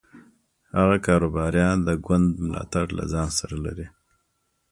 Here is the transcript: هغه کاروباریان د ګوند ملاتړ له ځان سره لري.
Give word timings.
هغه 0.77 0.95
کاروباریان 1.07 1.77
د 1.83 1.89
ګوند 2.05 2.27
ملاتړ 2.45 2.85
له 2.97 3.03
ځان 3.13 3.29
سره 3.39 3.55
لري. 3.65 3.87